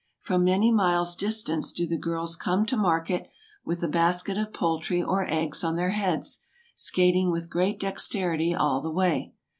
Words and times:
From 0.17 0.43
many 0.43 0.71
miles 0.71 1.15
distance 1.15 1.71
do 1.71 1.85
the 1.85 1.95
girls 1.95 2.35
come 2.35 2.65
to 2.65 2.75
market, 2.75 3.29
with 3.63 3.83
a 3.83 3.87
basket 3.87 4.35
of 4.35 4.51
poultry 4.51 5.03
or 5.03 5.27
eggs 5.31 5.63
on 5.63 5.75
their 5.75 5.91
heads; 5.91 6.43
skaiting 6.75 7.29
with 7.31 7.51
great 7.51 7.79
dexterity 7.79 8.55
all 8.55 8.81
the 8.81 8.89
w 8.89 9.07
7 9.07 9.21
ay. 9.27 9.33